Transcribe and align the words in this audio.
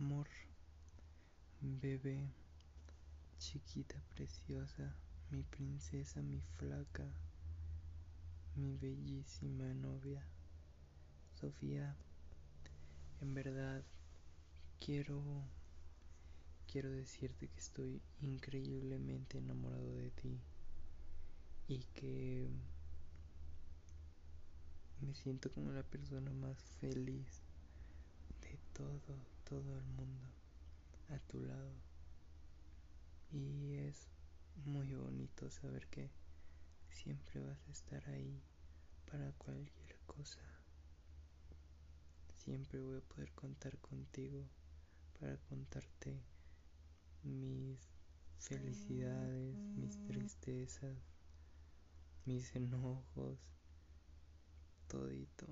amor, 0.00 0.28
bebé, 1.60 2.30
chiquita 3.40 4.00
preciosa, 4.14 4.94
mi 5.30 5.42
princesa, 5.42 6.22
mi 6.22 6.40
flaca, 6.56 7.04
mi 8.54 8.76
bellísima 8.76 9.74
novia, 9.74 10.24
Sofía. 11.40 11.96
En 13.20 13.34
verdad, 13.34 13.82
quiero 14.78 15.20
quiero 16.70 16.90
decirte 16.90 17.48
que 17.48 17.58
estoy 17.58 18.00
increíblemente 18.20 19.38
enamorado 19.38 19.96
de 19.96 20.10
ti 20.10 20.38
y 21.66 21.78
que 21.94 22.48
me 25.00 25.14
siento 25.14 25.50
como 25.50 25.72
la 25.72 25.82
persona 25.82 26.30
más 26.32 26.56
feliz 26.80 27.47
todo, 28.78 29.18
todo 29.42 29.76
el 29.76 29.84
mundo 29.86 30.24
a 31.08 31.18
tu 31.26 31.40
lado. 31.40 31.72
Y 33.32 33.74
es 33.74 34.06
muy 34.64 34.94
bonito 34.94 35.50
saber 35.50 35.88
que 35.88 36.08
siempre 36.88 37.40
vas 37.40 37.58
a 37.66 37.72
estar 37.72 38.08
ahí 38.10 38.40
para 39.10 39.32
cualquier 39.32 39.98
cosa. 40.06 40.40
Siempre 42.36 42.80
voy 42.80 42.98
a 42.98 43.14
poder 43.14 43.32
contar 43.32 43.76
contigo 43.78 44.46
para 45.18 45.36
contarte 45.38 46.22
mis 47.24 47.80
felicidades, 48.38 49.58
mis 49.74 50.00
tristezas, 50.04 50.96
mis 52.24 52.54
enojos, 52.54 53.40
todito. 54.86 55.46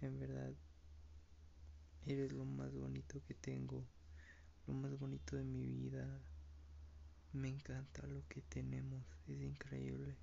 En 0.00 0.20
verdad, 0.20 0.54
eres 2.06 2.32
lo 2.32 2.44
más 2.44 2.72
bonito 2.74 3.22
que 3.26 3.34
tengo, 3.34 3.84
lo 4.66 4.74
más 4.74 4.98
bonito 4.98 5.36
de 5.36 5.44
mi 5.44 5.64
vida. 5.66 6.20
Me 7.32 7.48
encanta 7.48 8.06
lo 8.06 8.26
que 8.28 8.42
tenemos, 8.42 9.04
es 9.26 9.40
increíble. 9.40 10.14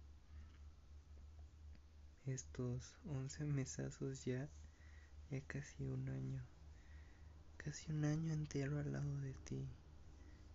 Estos 2.26 2.96
11 3.06 3.46
mesazos 3.46 4.24
ya, 4.26 4.48
ya 5.30 5.42
casi 5.42 5.84
un 5.84 6.08
año, 6.08 6.44
casi 7.58 7.92
un 7.92 8.06
año 8.06 8.32
entero 8.32 8.80
al 8.80 8.92
lado 8.92 9.18
de 9.22 9.34
ti, 9.34 9.68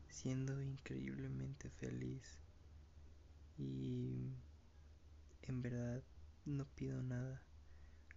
siendo 0.09 0.63
increíblemente 0.63 1.71
feliz. 1.71 2.39
Y 3.59 4.33
en 5.43 5.63
verdad 5.63 6.03
no 6.45 6.65
pido 6.77 7.03
nada, 7.03 7.43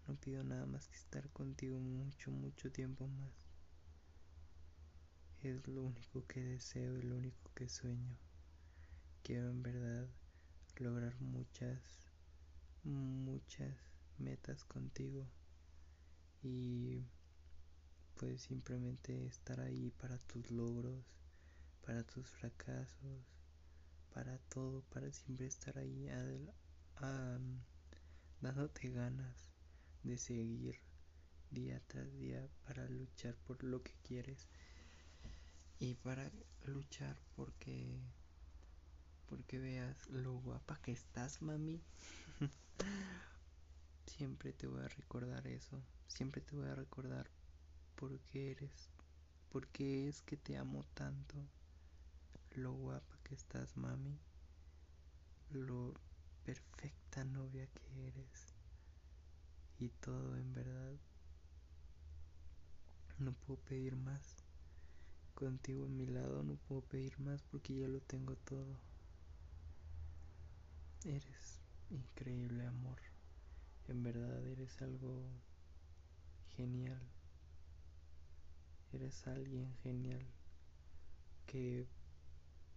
no 0.10 0.16
pido 0.16 0.44
nada 0.44 0.66
más 0.66 0.88
que 0.88 0.98
estar 0.98 1.30
contigo 1.30 1.80
mucho, 1.80 2.32
mucho 2.32 2.72
tiempo 2.72 3.08
más. 3.08 3.32
Es 5.44 5.68
lo 5.68 5.84
único 5.84 6.26
que 6.26 6.44
deseo 6.44 6.98
y 6.98 7.04
lo 7.04 7.16
único 7.16 7.52
que 7.54 7.70
sueño. 7.70 8.18
Quiero 9.22 9.52
en 9.52 9.62
verdad 9.62 10.08
lograr 10.78 11.14
muchas, 11.22 11.80
muchas 12.84 13.76
metas 14.18 14.64
contigo 14.64 15.28
y 16.42 17.04
pues 18.16 18.42
simplemente 18.42 19.28
estar 19.28 19.60
ahí 19.60 19.92
para 19.92 20.18
tus 20.18 20.50
logros, 20.50 21.06
para 21.86 22.04
tus 22.04 22.28
fracasos, 22.28 23.28
para 24.12 24.40
todo, 24.50 24.82
para 24.90 25.12
siempre 25.12 25.46
estar 25.46 25.78
ahí 25.78 26.10
dándote 28.42 28.90
ganas 28.90 29.48
de 30.03 30.17
seguir 30.17 30.80
día 31.52 31.81
tras 31.88 32.11
día 32.17 32.47
para 32.66 32.88
luchar 32.88 33.36
por 33.45 33.64
lo 33.64 33.81
que 33.81 33.94
quieres 34.03 34.47
y 35.80 35.95
para 35.95 36.31
luchar 36.66 37.17
porque 37.36 38.00
porque 39.27 39.59
veas 39.59 40.08
lo 40.09 40.33
guapa 40.39 40.80
que 40.81 40.92
estás 40.92 41.42
mami. 41.42 41.82
Siempre 44.08 44.54
te 44.54 44.67
voy 44.67 44.82
a 44.82 44.88
recordar 44.88 45.45
eso. 45.45 45.83
Siempre 46.08 46.42
te 46.42 46.55
voy 46.55 46.67
a 46.67 46.76
recordar 46.76 47.30
por 47.95 48.20
qué 48.21 48.52
eres 48.52 48.89
por 49.49 49.67
qué 49.67 50.08
es 50.08 50.21
que 50.21 50.38
te 50.38 50.58
amo 50.58 50.86
tanto. 50.93 51.36
Lo 52.52 52.73
guapa 52.73 53.17
que 53.23 53.36
estás 53.36 53.76
mami. 53.77 54.20
Lo 55.52 55.93
perfecta 56.43 57.23
novia 57.23 57.67
que 57.67 58.08
eres 58.08 58.54
y 59.80 59.90
todo 59.90 60.36
en 60.38 60.54
verdad. 60.54 60.94
No 63.17 63.34
puedo 63.34 63.60
pedir 63.62 63.95
más. 63.95 64.44
Contigo 65.34 65.86
en 65.86 65.98
mi 65.98 66.06
lado 66.06 66.44
no 66.44 66.56
puedo 66.56 66.82
pedir 66.82 67.17
más 67.20 67.44
porque 67.44 67.76
ya 67.76 67.88
lo 67.88 68.02
tengo 68.02 68.36
todo. 68.36 68.78
Eres 71.06 71.62
increíble 71.89 72.66
amor. 72.66 73.00
En 73.88 74.04
verdad 74.04 74.45
eres 74.45 74.82
algo 74.82 75.23
genial. 76.56 77.02
Eres 78.92 79.26
alguien 79.28 79.73
genial 79.84 80.26
que 81.45 81.88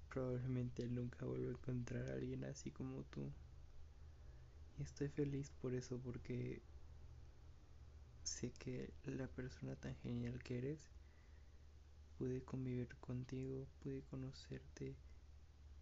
probablemente 0.09 0.87
nunca 0.89 1.27
vuelva 1.27 1.49
a 1.49 1.53
encontrar 1.53 2.09
a 2.11 2.15
alguien 2.15 2.45
así 2.45 2.71
como 2.71 3.03
tú. 3.05 3.33
Y 4.79 4.83
estoy 4.83 5.09
feliz 5.09 5.51
por 5.61 5.75
eso, 5.75 5.99
porque 5.99 6.63
sé 8.25 8.53
que 8.53 8.93
la 9.05 9.27
persona 9.27 9.77
tan 9.77 9.95
genial 9.97 10.43
que 10.43 10.59
eres 10.59 10.91
pude 12.19 12.43
convivir 12.43 12.97
contigo, 12.97 13.67
pude 13.83 14.03
conocerte 14.03 14.97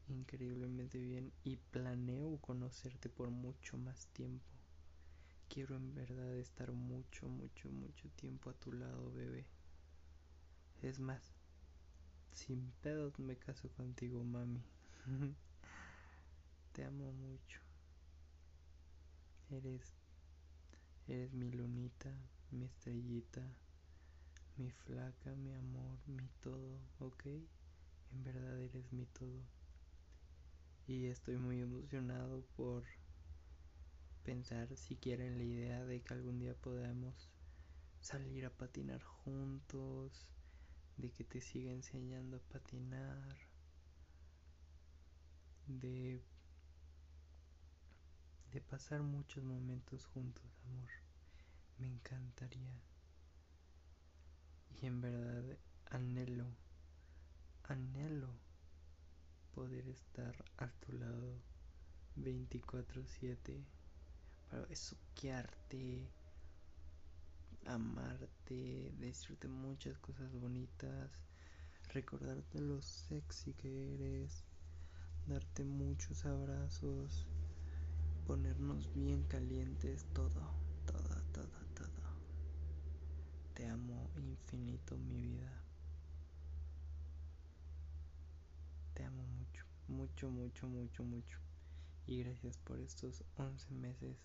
increíblemente 0.09 0.99
bien 0.99 1.33
y 1.45 1.57
planeo 1.57 2.39
conocerte 2.39 3.09
por 3.09 3.31
mucho 3.31 3.77
más 3.77 4.07
tiempo. 4.09 4.47
Quiero 5.49 5.77
en 5.77 5.95
verdad 5.95 6.37
estar 6.37 6.73
mucho, 6.73 7.29
mucho, 7.29 7.69
mucho 7.71 8.09
tiempo 8.17 8.51
a 8.51 8.55
tu 8.55 8.73
lado, 8.73 9.13
bebé. 9.13 9.47
Es 10.83 10.99
más, 10.99 11.35
sin 12.33 12.73
pedos 12.83 13.19
me 13.19 13.37
caso 13.37 13.69
contigo, 13.71 14.23
mami. 14.25 14.63
Te 16.73 16.85
amo 16.85 17.13
mucho. 17.13 17.61
Eres, 19.51 20.00
eres 21.11 21.33
mi 21.33 21.51
lunita, 21.51 22.09
mi 22.53 22.65
estrellita, 22.65 23.43
mi 24.57 24.71
flaca, 24.71 25.35
mi 25.35 25.53
amor, 25.53 25.99
mi 26.07 26.29
todo, 26.41 26.79
¿ok? 27.01 27.27
En 28.13 28.23
verdad 28.23 28.61
eres 28.61 28.93
mi 28.93 29.07
todo. 29.07 29.43
Y 30.87 31.07
estoy 31.07 31.37
muy 31.37 31.61
emocionado 31.61 32.45
por 32.57 32.85
pensar 34.23 34.77
siquiera 34.77 35.27
en 35.27 35.39
la 35.39 35.45
idea 35.45 35.85
de 35.85 36.01
que 36.01 36.15
algún 36.15 36.39
día 36.39 36.55
podamos 36.55 37.29
salir 38.01 38.47
a 38.47 38.51
patinar 38.51 39.03
juntos, 39.03 40.33
de 40.97 41.11
que 41.11 41.25
te 41.25 41.41
siga 41.41 41.73
enseñando 41.73 42.37
a 42.37 42.53
patinar, 42.53 43.37
de 45.67 46.23
de 48.53 48.61
pasar 48.61 49.03
muchos 49.03 49.45
momentos 49.45 50.07
juntos, 50.07 50.45
amor. 50.65 50.89
Me 51.79 51.87
encantaría. 51.87 52.81
Y 54.81 54.87
en 54.87 55.01
verdad 55.01 55.45
anhelo, 55.91 56.47
anhelo 57.65 58.29
poder 59.55 59.87
estar 59.89 60.35
a 60.59 60.69
tu 60.69 60.93
lado 60.93 61.41
24/7 62.17 63.63
para 64.49 64.67
besuquearte, 64.67 66.09
amarte, 67.67 68.93
decirte 68.99 69.47
muchas 69.47 69.97
cosas 69.99 70.33
bonitas, 70.33 71.11
recordarte 71.93 72.61
lo 72.61 72.83
sexy 72.83 73.55
que 73.55 73.95
eres, 73.95 74.45
darte 75.27 75.65
muchos 75.65 76.25
abrazos 76.25 77.27
ponernos 78.31 78.89
bien 78.95 79.25
calientes, 79.25 80.05
todo, 80.13 80.55
todo, 80.87 81.23
todo, 81.33 81.49
todo. 81.75 82.11
Te 83.55 83.67
amo 83.67 84.09
infinito, 84.15 84.97
mi 84.97 85.21
vida. 85.21 85.51
Te 88.95 89.03
amo 89.03 89.25
mucho, 89.25 89.65
mucho, 89.89 90.31
mucho, 90.31 90.69
mucho, 90.69 91.03
mucho. 91.03 91.39
Y 92.07 92.23
gracias 92.23 92.57
por 92.59 92.79
estos 92.79 93.25
11 93.37 93.69
meses 93.75 94.17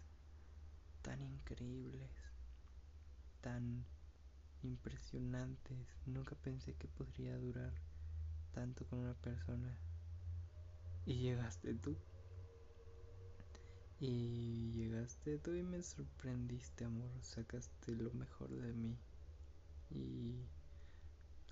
tan 1.02 1.24
increíbles, 1.24 2.12
tan 3.42 3.86
impresionantes. 4.62 5.98
Nunca 6.06 6.36
pensé 6.36 6.76
que 6.76 6.88
podría 6.88 7.40
durar 7.40 7.74
tanto 8.54 8.86
con 8.86 9.00
una 9.00 9.16
persona. 9.16 9.76
Y 11.08 11.16
llegaste 11.16 11.74
tú. 11.74 11.98
Y 14.08 14.72
llegaste 14.74 15.40
tú 15.40 15.56
y 15.56 15.64
me 15.64 15.82
sorprendiste, 15.82 16.86
amor. 16.86 17.10
Sacaste 17.24 17.96
lo 17.96 18.12
mejor 18.14 18.50
de 18.50 18.72
mí. 18.72 18.96
Y 19.90 20.46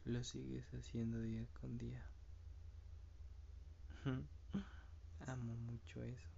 lo 0.05 0.23
sigues 0.23 0.63
haciendo 0.75 1.19
día 1.19 1.47
con 1.59 1.79
día. 1.79 2.05
amo 5.25 5.55
mucho 5.55 6.03
eso. 6.03 6.29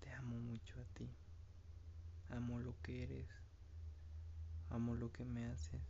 Te 0.00 0.12
amo 0.12 0.36
mucho 0.36 0.78
a 0.78 0.84
ti. 0.92 1.08
Amo 2.28 2.60
lo 2.60 2.74
que 2.82 3.04
eres. 3.04 3.26
Amo 4.68 4.94
lo 4.94 5.10
que 5.10 5.24
me 5.24 5.46
haces. 5.46 5.80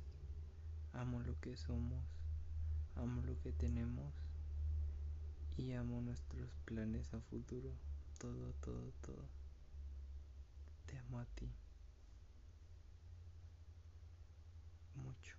Amo 0.93 1.19
lo 1.23 1.41
que 1.41 1.57
somos. 1.57 2.05
Amo 2.95 3.21
lo 3.23 3.37
que 3.41 3.51
tenemos. 3.51 4.15
Y 5.57 5.73
amo 5.73 6.01
nuestros 6.03 6.51
planes 6.67 7.13
a 7.13 7.21
futuro. 7.21 7.73
Todo, 8.21 8.53
todo, 8.61 8.93
todo. 9.01 9.46
Te 10.87 10.97
amo 10.99 11.19
a 11.19 11.27
ti. 11.35 11.53
Mucho. 14.95 15.37